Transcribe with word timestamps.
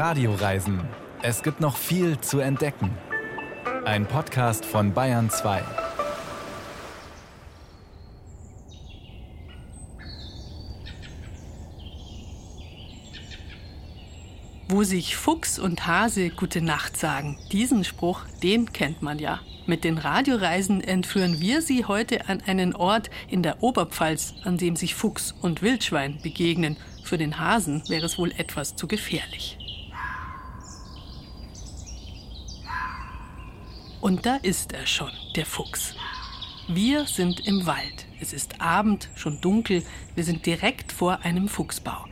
Radioreisen. 0.00 0.80
Es 1.20 1.42
gibt 1.42 1.60
noch 1.60 1.76
viel 1.76 2.18
zu 2.22 2.38
entdecken. 2.38 2.90
Ein 3.84 4.06
Podcast 4.06 4.64
von 4.64 4.94
Bayern 4.94 5.28
2. 5.28 5.62
Wo 14.68 14.84
sich 14.84 15.16
Fuchs 15.16 15.58
und 15.58 15.86
Hase 15.86 16.30
gute 16.30 16.62
Nacht 16.62 16.96
sagen, 16.96 17.36
diesen 17.52 17.84
Spruch, 17.84 18.22
den 18.42 18.72
kennt 18.72 19.02
man 19.02 19.18
ja. 19.18 19.40
Mit 19.66 19.84
den 19.84 19.98
Radioreisen 19.98 20.80
entführen 20.80 21.40
wir 21.42 21.60
Sie 21.60 21.84
heute 21.84 22.26
an 22.26 22.40
einen 22.46 22.74
Ort 22.74 23.10
in 23.28 23.42
der 23.42 23.62
Oberpfalz, 23.62 24.32
an 24.44 24.56
dem 24.56 24.76
sich 24.76 24.94
Fuchs 24.94 25.34
und 25.42 25.60
Wildschwein 25.60 26.18
begegnen. 26.22 26.78
Für 27.04 27.18
den 27.18 27.38
Hasen 27.38 27.82
wäre 27.90 28.06
es 28.06 28.16
wohl 28.16 28.32
etwas 28.38 28.76
zu 28.76 28.88
gefährlich. 28.88 29.58
Und 34.00 34.24
da 34.24 34.36
ist 34.36 34.72
er 34.72 34.86
schon, 34.86 35.10
der 35.36 35.44
Fuchs. 35.44 35.94
Wir 36.68 37.04
sind 37.04 37.46
im 37.46 37.66
Wald. 37.66 38.06
Es 38.20 38.32
ist 38.32 38.60
Abend, 38.60 39.08
schon 39.14 39.40
dunkel. 39.40 39.82
Wir 40.14 40.24
sind 40.24 40.46
direkt 40.46 40.90
vor 40.90 41.20
einem 41.22 41.48
Fuchsbau. 41.48 42.06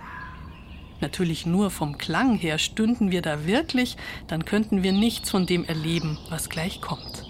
Natürlich 1.00 1.46
nur 1.46 1.70
vom 1.70 1.96
Klang 1.96 2.36
her 2.36 2.58
stünden 2.58 3.10
wir 3.10 3.22
da 3.22 3.46
wirklich, 3.46 3.96
dann 4.26 4.44
könnten 4.44 4.82
wir 4.82 4.92
nichts 4.92 5.30
von 5.30 5.46
dem 5.46 5.64
erleben, 5.64 6.18
was 6.28 6.50
gleich 6.50 6.80
kommt. 6.80 7.24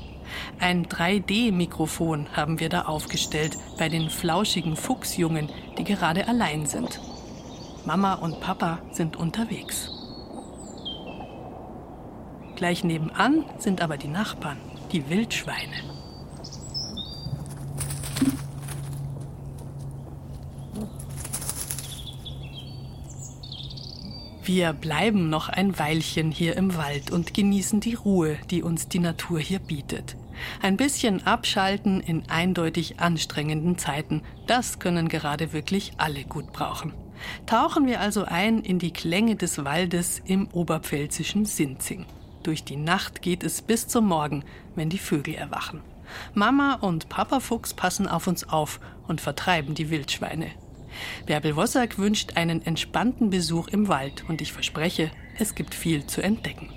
Ein 0.58 0.86
3D-Mikrofon 0.86 2.27
haben 2.34 2.58
wir 2.58 2.68
da 2.68 2.82
aufgestellt 2.82 3.56
bei 3.78 3.88
den 3.88 4.10
flauschigen 4.10 4.74
Fuchsjungen, 4.74 5.50
die 5.77 5.84
gerade 5.84 6.27
allein 6.27 6.66
sind. 6.66 7.00
Mama 7.84 8.14
und 8.14 8.40
Papa 8.40 8.80
sind 8.90 9.16
unterwegs. 9.16 9.97
Gleich 12.58 12.83
nebenan 12.83 13.44
sind 13.58 13.80
aber 13.80 13.96
die 13.96 14.08
Nachbarn, 14.08 14.56
die 14.91 15.08
Wildschweine. 15.08 15.77
Wir 24.42 24.72
bleiben 24.72 25.30
noch 25.30 25.48
ein 25.48 25.78
Weilchen 25.78 26.33
hier 26.33 26.56
im 26.56 26.77
Wald 26.77 27.12
und 27.12 27.33
genießen 27.33 27.78
die 27.78 27.94
Ruhe, 27.94 28.38
die 28.50 28.64
uns 28.64 28.88
die 28.88 28.98
Natur 28.98 29.38
hier 29.38 29.61
bietet. 29.61 30.16
Ein 30.61 30.77
bisschen 30.77 31.24
abschalten 31.24 32.00
in 32.00 32.28
eindeutig 32.28 32.98
anstrengenden 32.98 33.78
Zeiten, 33.78 34.22
das 34.48 34.80
können 34.80 35.06
gerade 35.08 35.52
wirklich 35.52 35.92
alle 35.96 36.24
gut 36.24 36.52
brauchen. 36.52 36.92
Tauchen 37.46 37.86
wir 37.86 38.00
also 38.00 38.24
ein 38.24 38.62
in 38.62 38.80
die 38.80 38.92
Klänge 38.92 39.36
des 39.36 39.64
Waldes 39.64 40.20
im 40.24 40.48
oberpfälzischen 40.50 41.44
Sinzing. 41.44 42.05
Durch 42.48 42.64
die 42.64 42.77
Nacht 42.77 43.20
geht 43.20 43.44
es 43.44 43.60
bis 43.60 43.88
zum 43.88 44.06
Morgen, 44.06 44.42
wenn 44.74 44.88
die 44.88 44.96
Vögel 44.96 45.34
erwachen. 45.34 45.82
Mama 46.32 46.78
und 46.80 47.10
Papa 47.10 47.40
Fuchs 47.40 47.74
passen 47.74 48.08
auf 48.08 48.27
uns 48.27 48.48
auf 48.48 48.80
und 49.06 49.20
vertreiben 49.20 49.74
die 49.74 49.90
Wildschweine. 49.90 50.46
Bärbel 51.27 51.56
Wossack 51.56 51.98
wünscht 51.98 52.38
einen 52.38 52.64
entspannten 52.64 53.28
Besuch 53.28 53.68
im 53.68 53.88
Wald 53.88 54.24
und 54.28 54.40
ich 54.40 54.55
verspreche, 54.55 55.10
es 55.36 55.55
gibt 55.55 55.74
viel 55.74 56.06
zu 56.06 56.22
entdecken. 56.22 56.70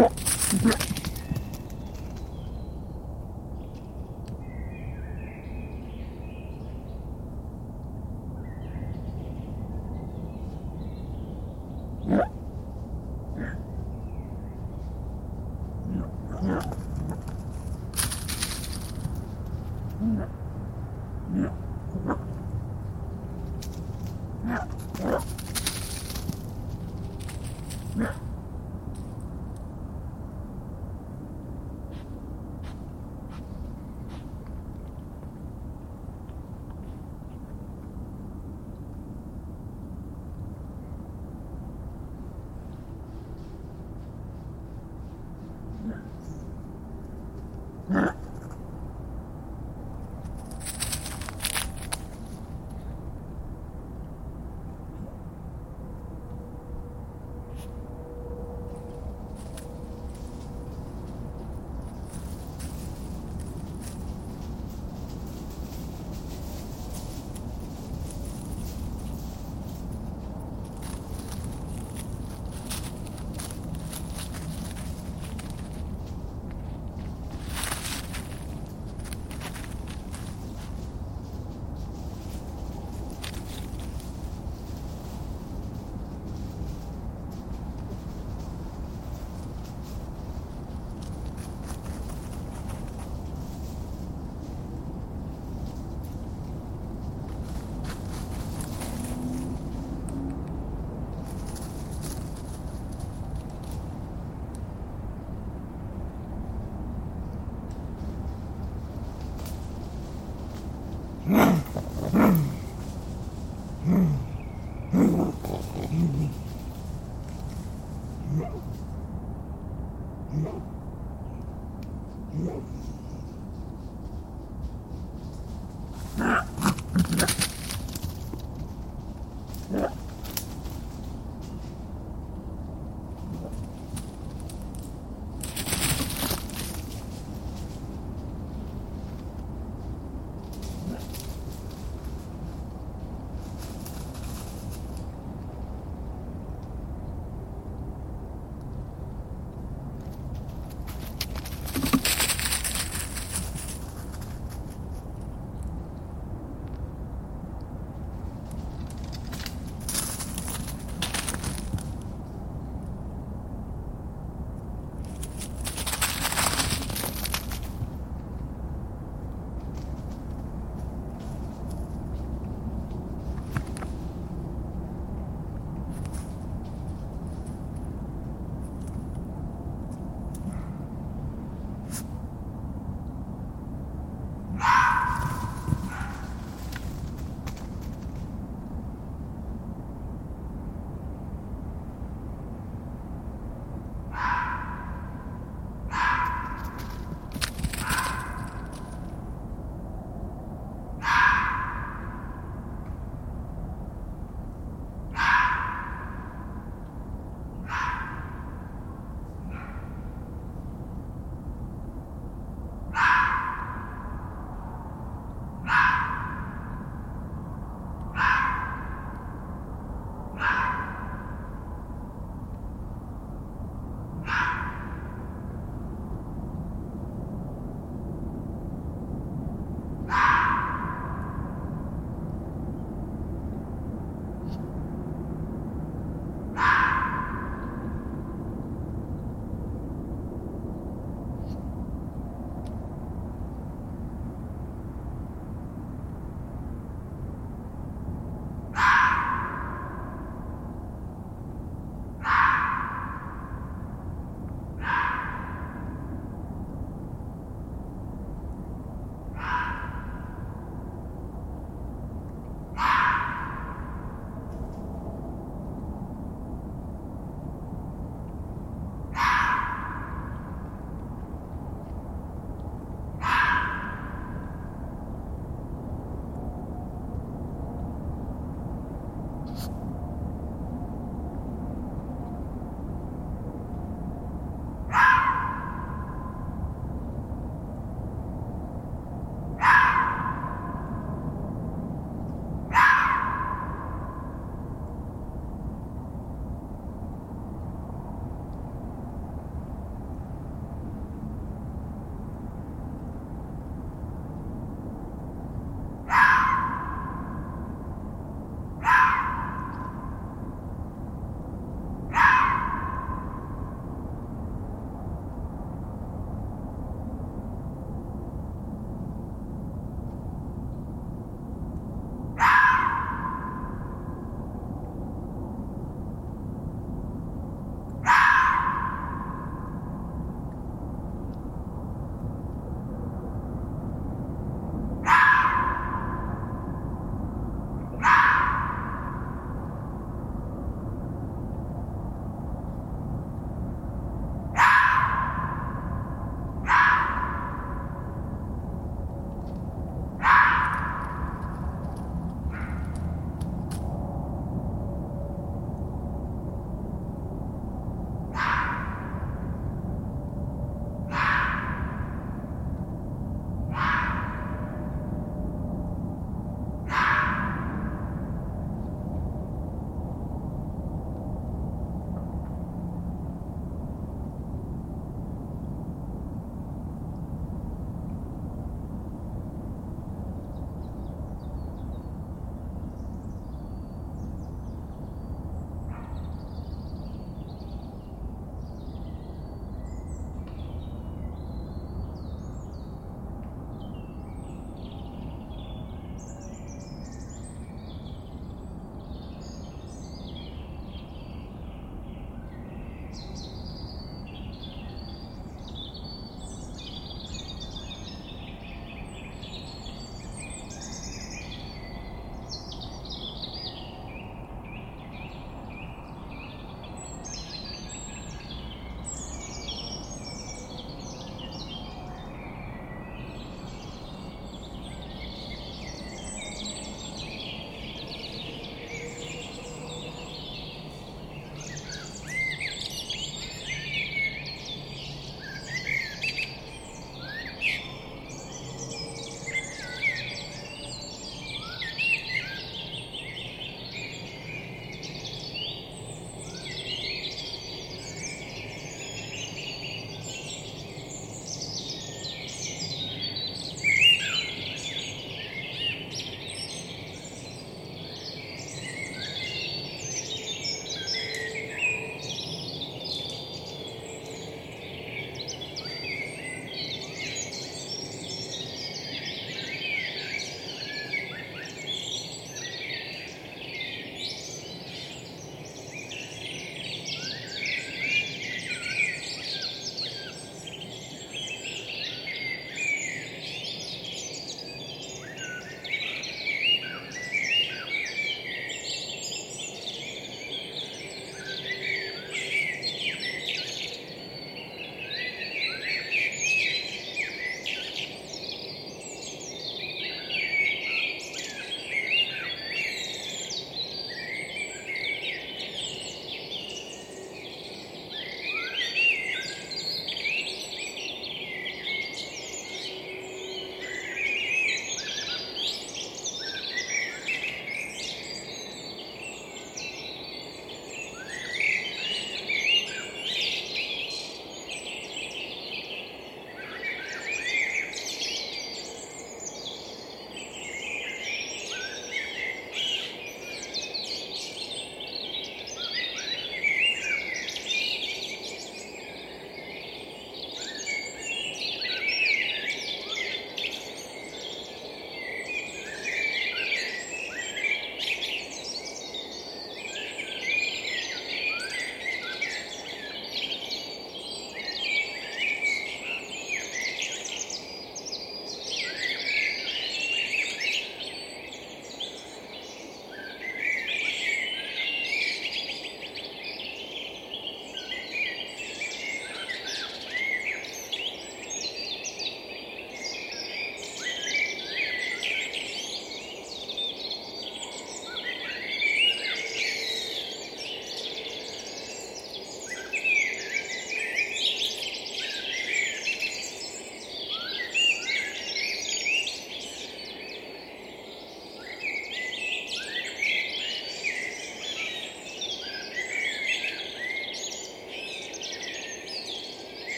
Blah. 0.00 0.89